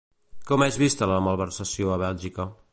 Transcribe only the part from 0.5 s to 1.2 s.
Com és vista la